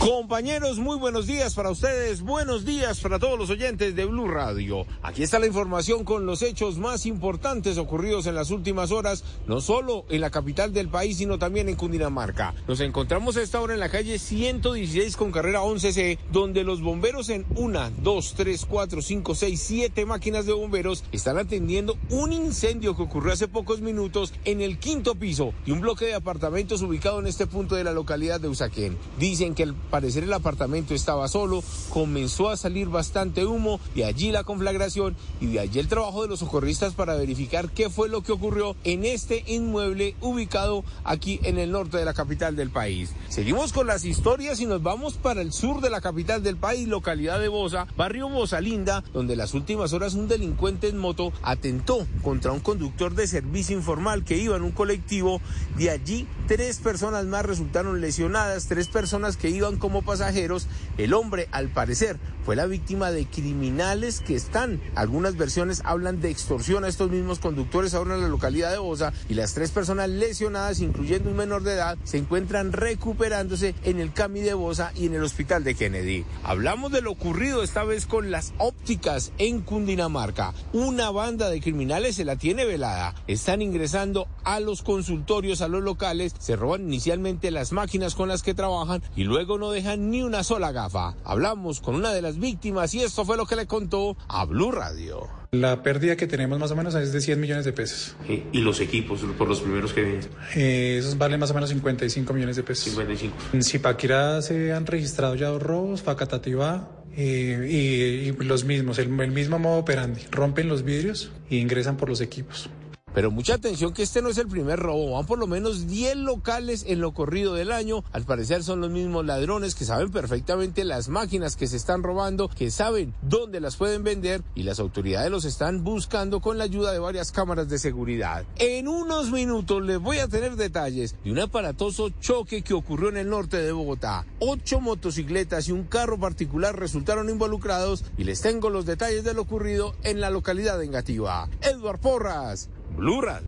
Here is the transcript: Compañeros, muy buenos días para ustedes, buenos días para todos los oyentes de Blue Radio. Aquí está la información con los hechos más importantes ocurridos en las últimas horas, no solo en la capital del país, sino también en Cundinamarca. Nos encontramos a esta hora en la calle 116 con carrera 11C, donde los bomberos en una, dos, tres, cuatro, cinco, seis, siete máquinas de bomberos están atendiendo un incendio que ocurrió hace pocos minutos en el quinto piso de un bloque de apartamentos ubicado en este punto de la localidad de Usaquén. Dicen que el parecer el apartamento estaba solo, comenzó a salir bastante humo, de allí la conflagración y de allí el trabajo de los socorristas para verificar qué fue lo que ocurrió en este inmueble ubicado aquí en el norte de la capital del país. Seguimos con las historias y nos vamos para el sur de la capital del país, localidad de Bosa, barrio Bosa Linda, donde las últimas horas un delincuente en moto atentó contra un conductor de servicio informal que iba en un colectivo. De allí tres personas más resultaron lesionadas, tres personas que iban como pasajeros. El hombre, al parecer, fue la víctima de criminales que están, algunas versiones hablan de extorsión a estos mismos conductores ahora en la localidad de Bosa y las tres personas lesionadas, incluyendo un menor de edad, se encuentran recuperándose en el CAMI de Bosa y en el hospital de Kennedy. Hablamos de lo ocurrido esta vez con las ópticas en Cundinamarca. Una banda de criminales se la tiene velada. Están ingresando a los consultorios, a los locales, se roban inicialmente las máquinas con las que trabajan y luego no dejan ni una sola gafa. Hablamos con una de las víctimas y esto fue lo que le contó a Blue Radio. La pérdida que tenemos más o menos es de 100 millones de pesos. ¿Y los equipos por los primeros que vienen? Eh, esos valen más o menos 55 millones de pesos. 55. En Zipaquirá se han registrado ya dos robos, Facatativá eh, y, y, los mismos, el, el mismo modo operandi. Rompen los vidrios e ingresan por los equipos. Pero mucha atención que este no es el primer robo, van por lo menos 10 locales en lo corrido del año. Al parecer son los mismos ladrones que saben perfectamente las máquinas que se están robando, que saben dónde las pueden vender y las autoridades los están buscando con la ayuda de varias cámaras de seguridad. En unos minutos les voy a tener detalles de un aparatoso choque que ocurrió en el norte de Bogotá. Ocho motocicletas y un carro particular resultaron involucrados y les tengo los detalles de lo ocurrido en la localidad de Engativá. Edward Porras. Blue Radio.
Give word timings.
Compañeros, 0.00 0.78
muy 0.78 0.96
buenos 0.96 1.26
días 1.26 1.54
para 1.54 1.68
ustedes, 1.68 2.22
buenos 2.22 2.64
días 2.64 3.00
para 3.00 3.18
todos 3.18 3.38
los 3.38 3.50
oyentes 3.50 3.94
de 3.94 4.06
Blue 4.06 4.28
Radio. 4.28 4.86
Aquí 5.02 5.22
está 5.22 5.38
la 5.38 5.46
información 5.46 6.04
con 6.04 6.24
los 6.24 6.40
hechos 6.40 6.78
más 6.78 7.04
importantes 7.04 7.76
ocurridos 7.76 8.24
en 8.24 8.34
las 8.34 8.50
últimas 8.50 8.92
horas, 8.92 9.24
no 9.46 9.60
solo 9.60 10.06
en 10.08 10.22
la 10.22 10.30
capital 10.30 10.72
del 10.72 10.88
país, 10.88 11.18
sino 11.18 11.38
también 11.38 11.68
en 11.68 11.76
Cundinamarca. 11.76 12.54
Nos 12.66 12.80
encontramos 12.80 13.36
a 13.36 13.42
esta 13.42 13.60
hora 13.60 13.74
en 13.74 13.80
la 13.80 13.90
calle 13.90 14.18
116 14.18 15.18
con 15.18 15.32
carrera 15.32 15.60
11C, 15.60 16.16
donde 16.32 16.64
los 16.64 16.80
bomberos 16.80 17.28
en 17.28 17.44
una, 17.54 17.90
dos, 17.90 18.32
tres, 18.34 18.64
cuatro, 18.64 19.02
cinco, 19.02 19.34
seis, 19.34 19.60
siete 19.60 20.06
máquinas 20.06 20.46
de 20.46 20.54
bomberos 20.54 21.04
están 21.12 21.36
atendiendo 21.36 21.98
un 22.08 22.32
incendio 22.32 22.96
que 22.96 23.02
ocurrió 23.02 23.34
hace 23.34 23.48
pocos 23.48 23.82
minutos 23.82 24.32
en 24.46 24.62
el 24.62 24.78
quinto 24.78 25.14
piso 25.16 25.52
de 25.66 25.72
un 25.72 25.82
bloque 25.82 26.06
de 26.06 26.14
apartamentos 26.14 26.80
ubicado 26.80 27.20
en 27.20 27.26
este 27.26 27.46
punto 27.46 27.74
de 27.74 27.84
la 27.84 27.92
localidad 27.92 28.40
de 28.40 28.48
Usaquén. 28.48 28.96
Dicen 29.18 29.54
que 29.54 29.64
el 29.64 29.74
parecer 29.90 30.24
el 30.24 30.32
apartamento 30.32 30.94
estaba 30.94 31.28
solo, 31.28 31.62
comenzó 31.90 32.48
a 32.48 32.56
salir 32.56 32.88
bastante 32.88 33.44
humo, 33.44 33.80
de 33.94 34.04
allí 34.04 34.30
la 34.30 34.44
conflagración 34.44 35.16
y 35.40 35.46
de 35.46 35.60
allí 35.60 35.78
el 35.78 35.88
trabajo 35.88 36.22
de 36.22 36.28
los 36.28 36.38
socorristas 36.38 36.94
para 36.94 37.14
verificar 37.14 37.70
qué 37.70 37.90
fue 37.90 38.08
lo 38.08 38.22
que 38.22 38.32
ocurrió 38.32 38.76
en 38.84 39.04
este 39.04 39.44
inmueble 39.46 40.14
ubicado 40.20 40.84
aquí 41.04 41.40
en 41.42 41.58
el 41.58 41.72
norte 41.72 41.98
de 41.98 42.04
la 42.04 42.14
capital 42.14 42.56
del 42.56 42.70
país. 42.70 43.10
Seguimos 43.28 43.72
con 43.72 43.86
las 43.86 44.04
historias 44.04 44.60
y 44.60 44.66
nos 44.66 44.82
vamos 44.82 45.14
para 45.14 45.42
el 45.42 45.52
sur 45.52 45.80
de 45.80 45.90
la 45.90 46.00
capital 46.00 46.42
del 46.42 46.56
país, 46.56 46.88
localidad 46.88 47.40
de 47.40 47.48
Bosa, 47.48 47.86
barrio 47.96 48.28
Bosa 48.28 48.60
Linda, 48.60 49.02
donde 49.12 49.36
las 49.36 49.54
últimas 49.54 49.92
horas 49.92 50.14
un 50.14 50.28
delincuente 50.28 50.88
en 50.88 50.98
moto 50.98 51.32
atentó 51.42 52.06
contra 52.22 52.52
un 52.52 52.60
conductor 52.60 53.14
de 53.14 53.26
servicio 53.26 53.76
informal 53.76 54.24
que 54.24 54.38
iba 54.38 54.56
en 54.56 54.62
un 54.62 54.72
colectivo. 54.72 55.40
De 55.76 55.90
allí 55.90 56.28
tres 56.46 56.78
personas 56.78 57.24
más 57.26 57.44
resultaron 57.44 58.00
lesionadas, 58.00 58.66
tres 58.66 58.88
personas 58.88 59.36
que 59.36 59.50
iban 59.50 59.76
como 59.80 60.02
pasajeros. 60.02 60.68
El 60.96 61.14
hombre, 61.14 61.48
al 61.50 61.70
parecer, 61.70 62.20
fue 62.44 62.56
la 62.56 62.66
víctima 62.66 63.10
de 63.10 63.26
criminales 63.26 64.20
que 64.20 64.34
están, 64.34 64.80
algunas 64.94 65.36
versiones 65.36 65.82
hablan 65.84 66.20
de 66.20 66.30
extorsión 66.30 66.84
a 66.84 66.88
estos 66.88 67.10
mismos 67.10 67.38
conductores 67.38 67.94
ahora 67.94 68.14
en 68.14 68.22
la 68.22 68.28
localidad 68.28 68.70
de 68.70 68.78
Bosa 68.78 69.12
y 69.28 69.34
las 69.34 69.54
tres 69.54 69.70
personas 69.70 70.08
lesionadas, 70.08 70.80
incluyendo 70.80 71.30
un 71.30 71.36
menor 71.36 71.62
de 71.62 71.74
edad, 71.74 71.98
se 72.04 72.18
encuentran 72.18 72.72
recuperándose 72.72 73.74
en 73.84 74.00
el 74.00 74.12
CAMI 74.12 74.40
de 74.40 74.54
Bosa 74.54 74.92
y 74.94 75.06
en 75.06 75.14
el 75.14 75.22
hospital 75.22 75.64
de 75.64 75.74
Kennedy. 75.74 76.24
Hablamos 76.42 76.92
de 76.92 77.02
lo 77.02 77.12
ocurrido 77.12 77.62
esta 77.62 77.84
vez 77.84 78.06
con 78.06 78.30
las 78.30 78.52
ópticas 78.58 79.32
en 79.38 79.60
Cundinamarca. 79.60 80.54
Una 80.72 81.10
banda 81.10 81.50
de 81.50 81.60
criminales 81.60 82.16
se 82.16 82.24
la 82.24 82.36
tiene 82.36 82.64
velada. 82.64 83.14
Están 83.26 83.62
ingresando 83.62 84.28
a 84.44 84.60
los 84.60 84.82
consultorios, 84.82 85.60
a 85.60 85.68
los 85.68 85.82
locales, 85.82 86.34
se 86.38 86.56
roban 86.56 86.82
inicialmente 86.82 87.50
las 87.50 87.72
máquinas 87.72 88.14
con 88.14 88.28
las 88.28 88.42
que 88.42 88.54
trabajan 88.54 89.02
y 89.16 89.24
luego 89.24 89.58
no 89.58 89.69
dejan 89.70 90.10
ni 90.10 90.22
una 90.22 90.42
sola 90.44 90.72
gafa. 90.72 91.14
Hablamos 91.24 91.80
con 91.80 91.94
una 91.94 92.12
de 92.12 92.22
las 92.22 92.38
víctimas 92.38 92.94
y 92.94 93.02
esto 93.02 93.24
fue 93.24 93.36
lo 93.36 93.46
que 93.46 93.56
le 93.56 93.66
contó 93.66 94.16
a 94.28 94.44
Blue 94.44 94.70
Radio. 94.70 95.28
La 95.52 95.82
pérdida 95.82 96.16
que 96.16 96.28
tenemos 96.28 96.60
más 96.60 96.70
o 96.70 96.76
menos 96.76 96.94
es 96.94 97.12
de 97.12 97.20
100 97.20 97.40
millones 97.40 97.64
de 97.64 97.72
pesos. 97.72 98.14
¿Y 98.28 98.60
los 98.60 98.80
equipos 98.80 99.20
por 99.36 99.48
los 99.48 99.60
primeros 99.60 99.92
que 99.92 100.02
vienen? 100.02 100.28
Eh, 100.54 100.98
esos 101.00 101.18
valen 101.18 101.40
más 101.40 101.50
o 101.50 101.54
menos 101.54 101.70
55 101.70 102.32
millones 102.32 102.54
de 102.56 102.62
pesos. 102.62 102.84
55. 102.84 103.36
En 103.52 103.62
Zipaquirá 103.64 104.42
se 104.42 104.72
han 104.72 104.86
registrado 104.86 105.34
ya 105.34 105.48
dos 105.48 105.60
robos, 105.60 106.02
Facatativá 106.02 106.88
eh, 107.16 107.66
y, 107.68 108.28
y, 108.28 108.44
los 108.44 108.64
mismos, 108.64 108.98
el, 109.00 109.18
el 109.20 109.30
mismo 109.32 109.58
modo 109.58 109.78
operandi. 109.78 110.22
Rompen 110.30 110.68
los 110.68 110.84
vidrios 110.84 111.32
e 111.50 111.56
ingresan 111.56 111.96
por 111.96 112.08
los 112.08 112.20
equipos. 112.20 112.70
Pero 113.14 113.30
mucha 113.30 113.54
atención 113.54 113.92
que 113.92 114.02
este 114.02 114.22
no 114.22 114.28
es 114.28 114.38
el 114.38 114.48
primer 114.48 114.78
robo, 114.78 115.12
van 115.12 115.26
por 115.26 115.38
lo 115.38 115.46
menos 115.46 115.86
10 115.86 116.16
locales 116.16 116.84
en 116.86 117.00
lo 117.00 117.12
corrido 117.12 117.54
del 117.54 117.72
año. 117.72 118.04
Al 118.12 118.24
parecer 118.24 118.62
son 118.62 118.80
los 118.80 118.90
mismos 118.90 119.24
ladrones 119.24 119.74
que 119.74 119.84
saben 119.84 120.10
perfectamente 120.10 120.84
las 120.84 121.08
máquinas 121.08 121.56
que 121.56 121.66
se 121.66 121.76
están 121.76 122.02
robando, 122.02 122.48
que 122.48 122.70
saben 122.70 123.14
dónde 123.22 123.60
las 123.60 123.76
pueden 123.76 124.04
vender 124.04 124.42
y 124.54 124.62
las 124.62 124.78
autoridades 124.78 125.30
los 125.30 125.44
están 125.44 125.82
buscando 125.82 126.40
con 126.40 126.58
la 126.58 126.64
ayuda 126.64 126.92
de 126.92 126.98
varias 126.98 127.32
cámaras 127.32 127.68
de 127.68 127.78
seguridad. 127.78 128.44
En 128.56 128.88
unos 128.88 129.30
minutos 129.30 129.82
les 129.82 129.98
voy 129.98 130.18
a 130.18 130.28
tener 130.28 130.56
detalles 130.56 131.16
de 131.24 131.32
un 131.32 131.40
aparatoso 131.40 132.10
choque 132.20 132.62
que 132.62 132.74
ocurrió 132.74 133.08
en 133.08 133.16
el 133.16 133.28
norte 133.28 133.56
de 133.56 133.72
Bogotá. 133.72 134.24
Ocho 134.38 134.80
motocicletas 134.80 135.68
y 135.68 135.72
un 135.72 135.84
carro 135.84 136.18
particular 136.18 136.78
resultaron 136.78 137.28
involucrados 137.28 138.04
y 138.16 138.24
les 138.24 138.40
tengo 138.40 138.70
los 138.70 138.86
detalles 138.86 139.24
de 139.24 139.34
lo 139.34 139.42
ocurrido 139.42 139.94
en 140.04 140.20
la 140.20 140.30
localidad 140.30 140.78
de 140.78 140.84
Engativá. 140.86 141.48
Edward 141.62 142.00
Porras. 142.00 142.68
Blue 142.96 143.20
Radio. 143.20 143.38